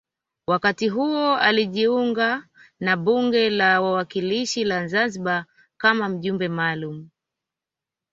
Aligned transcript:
Wakati 0.47 0.89
huo 0.89 1.35
alijiunga 1.37 2.47
na 2.79 2.97
bunge 2.97 3.49
la 3.49 3.81
wawakilishi 3.81 4.63
la 4.63 4.87
Zanzibar 4.87 5.45
kama 5.77 6.09
mjumbe 6.09 6.47
maalum 6.47 7.09